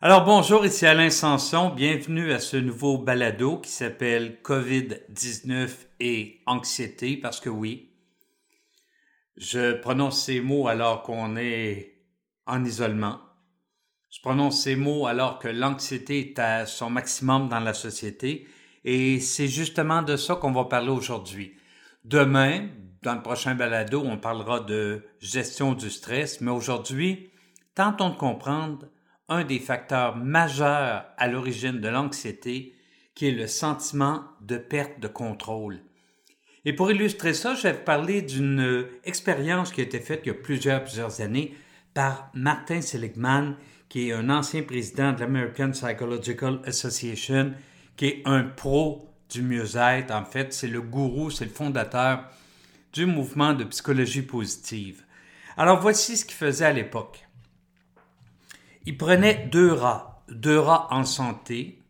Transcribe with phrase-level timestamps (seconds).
[0.00, 7.16] Alors bonjour, ici Alain Sanson, bienvenue à ce nouveau balado qui s'appelle COVID-19 et anxiété,
[7.16, 7.90] parce que oui,
[9.36, 11.96] je prononce ces mots alors qu'on est
[12.46, 13.18] en isolement.
[14.08, 18.46] Je prononce ces mots alors que l'anxiété est à son maximum dans la société
[18.84, 21.56] et c'est justement de ça qu'on va parler aujourd'hui.
[22.04, 22.68] Demain,
[23.02, 27.32] dans le prochain balado, on parlera de gestion du stress, mais aujourd'hui,
[27.74, 28.86] tentons de comprendre
[29.28, 32.74] un des facteurs majeurs à l'origine de l'anxiété,
[33.14, 35.80] qui est le sentiment de perte de contrôle.
[36.64, 40.30] Et pour illustrer ça, je vais parler d'une expérience qui a été faite il y
[40.30, 41.54] a plusieurs, plusieurs années
[41.94, 43.56] par Martin Seligman,
[43.88, 47.54] qui est un ancien président de l'American Psychological Association,
[47.96, 50.10] qui est un pro du mieux-être.
[50.12, 52.24] En fait, c'est le gourou, c'est le fondateur
[52.92, 55.04] du mouvement de psychologie positive.
[55.56, 57.27] Alors voici ce qu'il faisait à l'époque.
[58.88, 61.82] Il prenait deux rats, deux rats en santé,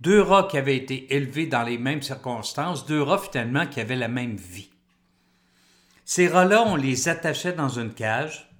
[0.00, 3.96] deux rats qui avaient été élevés dans les mêmes circonstances, deux rats finalement qui avaient
[3.96, 4.70] la même vie.
[6.04, 8.56] Ces rats-là, on les attachait dans une cage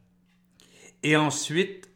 [1.05, 1.89] et ensuite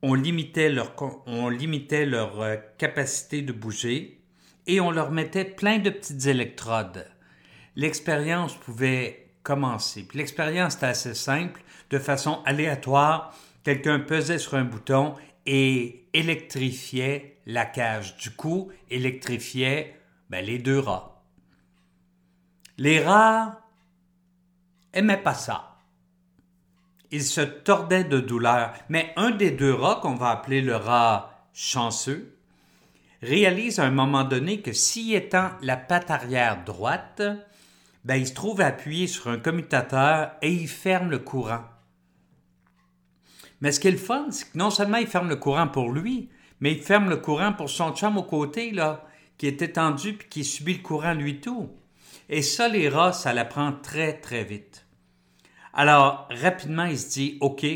[0.00, 0.94] on limitait leur,
[1.26, 4.22] on limitait euh, capacité de bouger
[4.68, 7.04] et on leur mettait plein de petites électrodes.
[7.74, 10.06] L'expérience pouvait commencer.
[10.14, 13.36] l'expérience était assez simple, de façon aléatoire,
[13.66, 15.14] quelqu'un pesait sur un bouton
[15.44, 18.16] et électrifiait la cage.
[18.16, 20.00] Du coup, électrifiait
[20.30, 21.20] ben, les deux rats.
[22.78, 23.58] Les rats
[24.92, 25.78] aimaient pas ça.
[27.10, 31.48] Ils se tordaient de douleur, mais un des deux rats, qu'on va appeler le rat
[31.52, 32.38] chanceux,
[33.20, 37.20] réalise à un moment donné que s'y étend la patte arrière droite,
[38.04, 41.64] ben, il se trouve appuyé sur un commutateur et il ferme le courant.
[43.60, 45.90] Mais ce qui est le fun, c'est que non seulement il ferme le courant pour
[45.90, 46.28] lui,
[46.60, 49.06] mais il ferme le courant pour son chum au côté, là,
[49.38, 51.70] qui est étendu puis qui subit le courant lui tout.
[52.28, 54.86] Et ça, les rats, ça l'apprend très, très vite.
[55.72, 57.66] Alors, rapidement, il se dit, OK,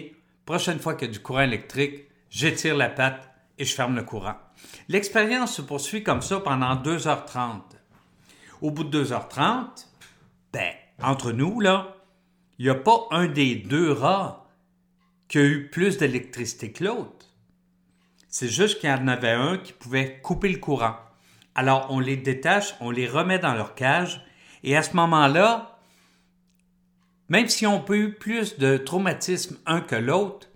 [0.47, 4.03] prochaine fois qu'il y a du courant électrique, j'étire la patte et je ferme le
[4.03, 4.37] courant.
[4.89, 7.61] L'expérience se poursuit comme ça pendant 2h30.
[8.63, 9.87] Au bout de 2h30,
[10.53, 10.73] ben,
[11.03, 11.97] entre nous, là,
[12.59, 14.40] il n'y a pas un des deux rats
[15.31, 17.27] qui a eu plus d'électricité que l'autre.
[18.29, 20.97] C'est juste qu'il y en avait un qui pouvait couper le courant.
[21.55, 24.27] Alors on les détache, on les remet dans leur cage,
[24.65, 25.79] et à ce moment-là,
[27.29, 30.49] même si on peut eu plus de traumatisme un que l'autre,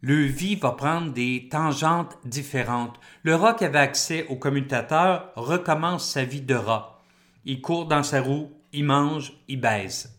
[0.00, 2.98] le vie va prendre des tangentes différentes.
[3.24, 7.02] Le rat qui avait accès au commutateur recommence sa vie de rat.
[7.44, 10.18] Il court dans sa roue, il mange, il baise.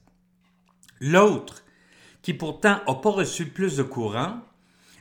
[0.99, 1.62] L'autre,
[2.23, 4.39] qui pourtant n'a pas reçu plus de courant,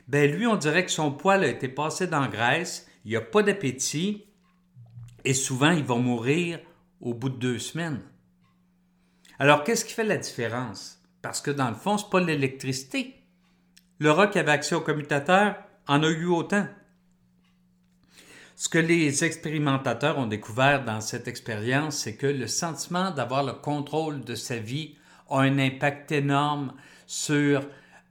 [0.07, 3.21] ben lui, on dirait que son poil a été passé dans la graisse, il n'a
[3.21, 4.25] pas d'appétit,
[5.25, 6.59] et souvent, il va mourir
[6.99, 8.01] au bout de deux semaines.
[9.39, 11.01] Alors, qu'est-ce qui fait la différence?
[11.21, 13.15] Parce que dans le fond, ce n'est pas l'électricité.
[13.99, 15.55] Le qui avait accès au commutateur
[15.87, 16.67] en a eu autant.
[18.55, 23.53] Ce que les expérimentateurs ont découvert dans cette expérience, c'est que le sentiment d'avoir le
[23.53, 24.95] contrôle de sa vie
[25.29, 26.73] a un impact énorme
[27.05, 27.61] sur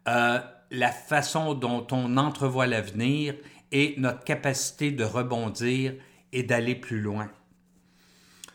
[0.09, 0.39] euh,
[0.71, 3.35] la façon dont on entrevoit l'avenir
[3.71, 5.95] et notre capacité de rebondir
[6.33, 7.31] et d'aller plus loin.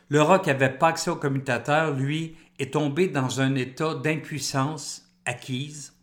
[0.10, 5.94] Le qui n'avait pas accès au commutateur, lui, est tombé dans un état d'impuissance acquise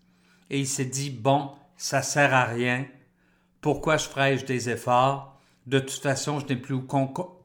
[0.51, 2.87] et il s'est dit bon, ça sert à rien.
[3.61, 5.41] Pourquoi je ferais-je des efforts?
[5.67, 6.77] De toute façon, je n'ai plus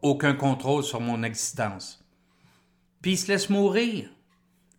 [0.01, 2.03] aucun contrôle sur mon existence.
[3.01, 4.09] Puis il se laisse mourir.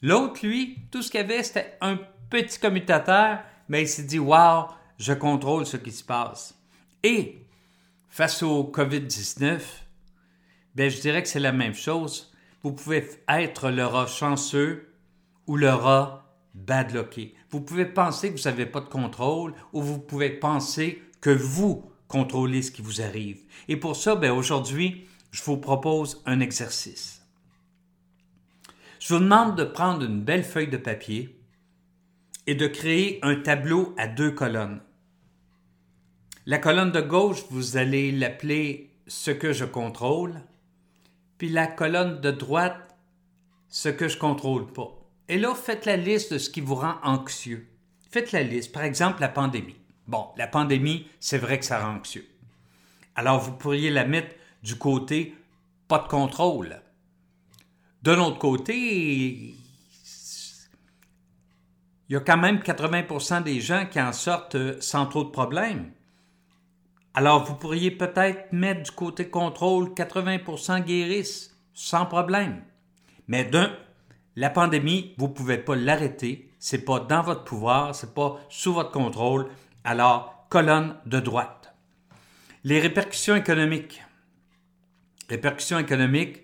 [0.03, 1.99] L'autre, lui, tout ce qu'il avait, c'était un
[2.31, 4.66] petit commutateur, mais il s'est dit Waouh,
[4.99, 6.59] je contrôle ce qui se passe.
[7.03, 7.47] Et
[8.09, 9.61] face au COVID-19,
[10.75, 12.33] ben, je dirais que c'est la même chose.
[12.62, 14.93] Vous pouvez être le rat chanceux
[15.47, 16.25] ou le rat
[16.55, 17.35] badlocké.
[17.50, 21.91] Vous pouvez penser que vous n'avez pas de contrôle ou vous pouvez penser que vous
[22.08, 23.41] contrôlez ce qui vous arrive.
[23.69, 27.19] Et pour ça, ben, aujourd'hui, je vous propose un exercice.
[29.00, 31.35] Je vous demande de prendre une belle feuille de papier
[32.47, 34.82] et de créer un tableau à deux colonnes.
[36.44, 40.43] La colonne de gauche, vous allez l'appeler ce que je contrôle,
[41.38, 42.94] puis la colonne de droite,
[43.69, 44.94] ce que je contrôle pas.
[45.29, 47.67] Et là, faites la liste de ce qui vous rend anxieux.
[48.11, 48.70] Faites la liste.
[48.70, 49.76] Par exemple, la pandémie.
[50.08, 52.29] Bon, la pandémie, c'est vrai que ça rend anxieux.
[53.14, 55.35] Alors, vous pourriez la mettre du côté
[55.88, 56.82] pas de contrôle.
[58.02, 59.55] De l'autre côté,
[62.08, 65.93] il y a quand même 80% des gens qui en sortent sans trop de problèmes.
[67.12, 72.62] Alors, vous pourriez peut-être mettre du côté contrôle 80% guérissent, sans problème.
[73.29, 73.70] Mais d'un,
[74.37, 76.50] la pandémie, vous ne pouvez pas l'arrêter.
[76.58, 79.49] C'est pas dans votre pouvoir, c'est pas sous votre contrôle.
[79.85, 81.75] Alors, colonne de droite.
[82.64, 84.02] Les répercussions économiques.
[85.29, 86.43] Répercussions économiques,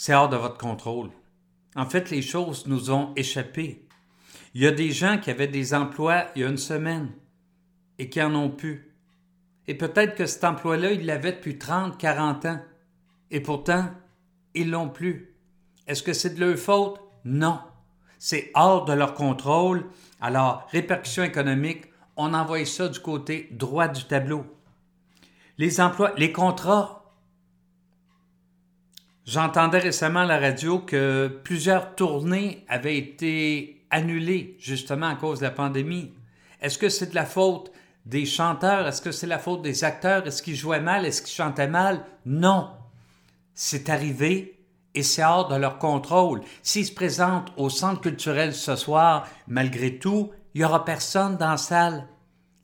[0.00, 1.10] c'est hors de votre contrôle.
[1.74, 3.84] En fait, les choses nous ont échappé.
[4.54, 7.10] Il y a des gens qui avaient des emplois il y a une semaine
[7.98, 8.94] et qui en ont plus.
[9.66, 12.60] Et peut-être que cet emploi-là, ils l'avaient depuis 30, 40 ans.
[13.32, 13.90] Et pourtant,
[14.54, 15.34] ils l'ont plus.
[15.88, 17.00] Est-ce que c'est de leur faute?
[17.24, 17.58] Non.
[18.20, 19.84] C'est hors de leur contrôle.
[20.20, 21.86] Alors, répercussions économiques,
[22.16, 24.46] on envoie ça du côté droit du tableau.
[25.58, 26.97] Les emplois, les contrats.
[29.28, 35.44] J'entendais récemment à la radio que plusieurs tournées avaient été annulées justement à cause de
[35.44, 36.14] la pandémie.
[36.62, 37.70] Est-ce que c'est de la faute
[38.06, 38.88] des chanteurs?
[38.88, 40.26] Est-ce que c'est la faute des acteurs?
[40.26, 41.04] Est-ce qu'ils jouaient mal?
[41.04, 42.06] Est-ce qu'ils chantaient mal?
[42.24, 42.70] Non.
[43.52, 44.64] C'est arrivé
[44.94, 46.40] et c'est hors de leur contrôle.
[46.62, 51.50] S'ils se présentent au centre culturel ce soir, malgré tout, il n'y aura personne dans
[51.50, 52.08] la salle.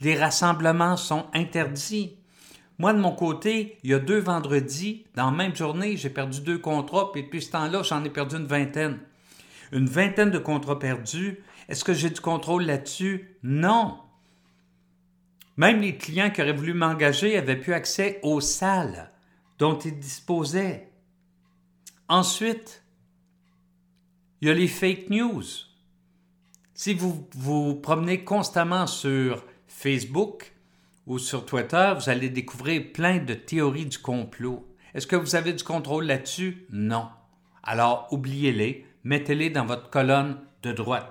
[0.00, 2.16] Les rassemblements sont interdits.
[2.78, 6.40] Moi, de mon côté, il y a deux vendredis, dans la même journée, j'ai perdu
[6.40, 8.98] deux contrats, puis depuis ce temps-là, j'en ai perdu une vingtaine.
[9.72, 11.38] Une vingtaine de contrats perdus.
[11.68, 13.36] Est-ce que j'ai du contrôle là-dessus?
[13.42, 13.98] Non.
[15.56, 19.10] Même les clients qui auraient voulu m'engager avaient plus accès aux salles
[19.58, 20.90] dont ils disposaient.
[22.08, 22.82] Ensuite,
[24.40, 25.44] il y a les fake news.
[26.74, 30.53] Si vous vous promenez constamment sur Facebook
[31.06, 34.66] ou sur Twitter, vous allez découvrir plein de théories du complot.
[34.94, 36.66] Est-ce que vous avez du contrôle là-dessus?
[36.70, 37.08] Non.
[37.62, 41.10] Alors, oubliez-les, mettez-les dans votre colonne de droite.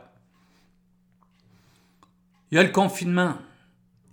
[2.51, 3.35] Il y a le confinement.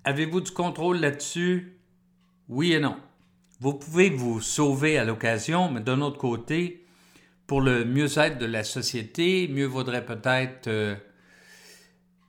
[0.04, 1.78] Avez-vous du contrôle là-dessus?
[2.48, 2.96] Oui et non.
[3.60, 6.86] Vous pouvez vous sauver à l'occasion, mais d'un autre côté,
[7.46, 10.96] pour le mieux-être de la société, mieux vaudrait peut-être euh,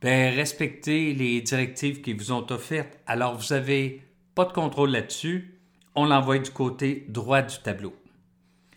[0.02, 2.98] ben, respecter les directives qui vous ont offertes.
[3.06, 4.02] Alors, vous n'avez
[4.34, 5.60] pas de contrôle là-dessus.
[5.94, 7.94] On l'envoie du côté droit du tableau.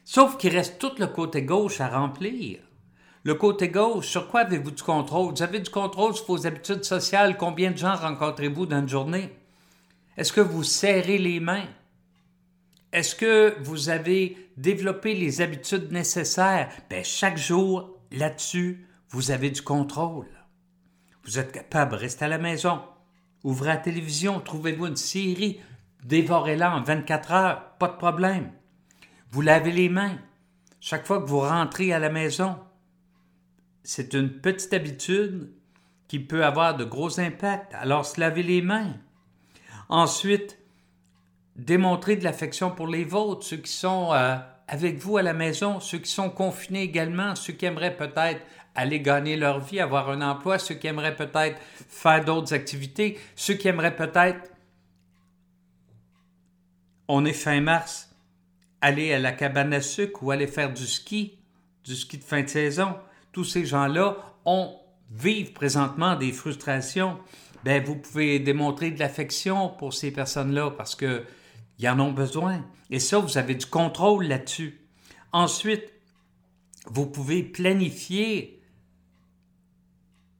[0.04, 2.58] Sauf qu'il reste tout le côté gauche à remplir.
[3.22, 5.32] Le côté gauche, sur quoi avez-vous du contrôle?
[5.32, 7.38] Vous avez du contrôle sur vos habitudes sociales.
[7.38, 9.30] Combien de gens rencontrez-vous dans une journée?
[10.18, 11.66] Est-ce que vous serrez les mains?
[12.92, 16.70] Est-ce que vous avez développé les habitudes nécessaires?
[16.90, 20.28] Ben, chaque jour, là-dessus, vous avez du contrôle.
[21.24, 22.82] Vous êtes capable de rester à la maison.
[23.42, 25.60] Ouvrez la télévision, trouvez-vous une série,
[26.04, 28.52] dévorez-la en 24 heures, pas de problème.
[29.30, 30.18] Vous lavez les mains.
[30.80, 32.58] Chaque fois que vous rentrez à la maison,
[33.82, 35.50] c'est une petite habitude
[36.08, 37.74] qui peut avoir de gros impacts.
[37.74, 38.94] Alors, se laver les mains.
[39.88, 40.58] Ensuite,
[41.56, 44.36] démontrer de l'affection pour les vôtres, ceux qui sont euh,
[44.68, 48.40] avec vous à la maison, ceux qui sont confinés également, ceux qui aimeraient peut-être
[48.74, 53.54] aller gagner leur vie, avoir un emploi, ceux qui aimeraient peut-être faire d'autres activités, ceux
[53.54, 54.50] qui aimeraient peut-être,
[57.06, 58.10] on est fin mars,
[58.80, 61.38] aller à la cabane à sucre ou aller faire du ski,
[61.84, 62.96] du ski de fin de saison.
[63.32, 64.76] Tous ces gens-là ont
[65.10, 67.18] vivent présentement des frustrations.
[67.64, 71.24] Ben, vous pouvez démontrer de l'affection pour ces personnes-là parce que
[71.78, 72.64] ils en ont besoin.
[72.90, 74.80] Et ça, vous avez du contrôle là-dessus.
[75.32, 75.90] Ensuite,
[76.86, 78.60] vous pouvez planifier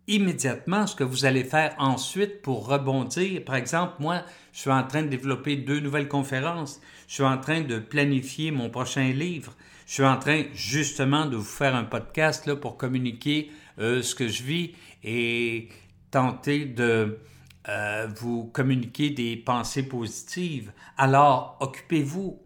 [0.06, 3.44] immédiatement ce que vous allez faire ensuite pour rebondir.
[3.44, 4.22] Par exemple, moi,
[4.52, 6.80] je suis en train de développer deux nouvelles conférences.
[7.08, 9.54] Je suis en train de planifier mon prochain livre.
[9.86, 14.28] Je suis en train justement de vous faire un podcast pour communiquer euh, ce que
[14.28, 14.72] je vis
[15.02, 15.68] et
[16.10, 17.18] tenter de
[17.68, 20.72] euh, vous communiquer des pensées positives.
[20.98, 22.38] Alors, occupez-vous.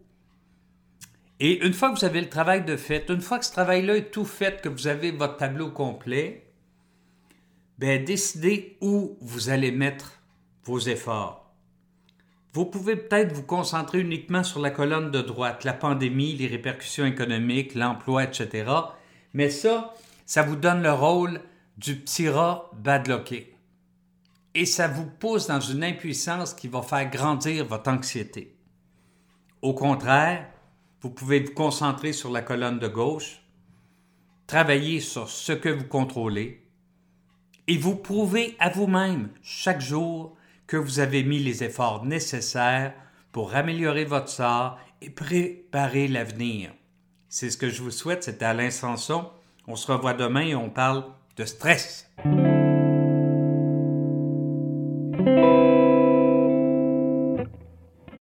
[1.41, 3.97] Et une fois que vous avez le travail de fait, une fois que ce travail-là
[3.97, 6.53] est tout fait, que vous avez votre tableau complet,
[7.79, 10.21] ben, décidez où vous allez mettre
[10.65, 11.53] vos efforts.
[12.53, 17.07] Vous pouvez peut-être vous concentrer uniquement sur la colonne de droite, la pandémie, les répercussions
[17.07, 18.71] économiques, l'emploi, etc.
[19.33, 19.95] Mais ça,
[20.27, 21.41] ça vous donne le rôle
[21.77, 23.58] du petit rat badlocké
[24.59, 28.57] et ça vous pousse dans une impuissance qui va faire grandir votre anxiété.
[29.63, 30.49] Au contraire,
[31.01, 33.41] vous pouvez vous concentrer sur la colonne de gauche,
[34.49, 36.67] travailler sur ce que vous contrôlez
[37.69, 40.37] et vous prouver à vous-même chaque jour
[40.67, 42.95] que vous avez mis les efforts nécessaires
[43.31, 46.73] pour améliorer votre sort et préparer l'avenir.
[47.29, 49.31] C'est ce que je vous souhaite, c'était Alain Sanson.
[49.69, 51.05] On se revoit demain et on parle
[51.37, 52.11] de stress.